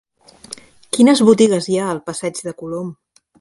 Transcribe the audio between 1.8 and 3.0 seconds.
ha al passeig de Colom?